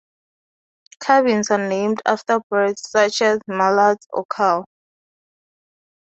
[0.99, 4.65] Cabins are named after birds, such as mallards or crows.